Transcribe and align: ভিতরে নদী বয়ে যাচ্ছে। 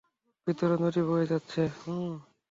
ভিতরে 0.47 0.75
নদী 0.83 1.01
বয়ে 1.07 1.29
যাচ্ছে। 1.31 1.61